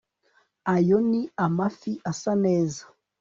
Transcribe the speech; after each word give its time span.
ayo 0.75 0.97
ni 1.09 1.21
amafi 1.45 1.91
asa 2.11 2.33
neza 2.45 2.81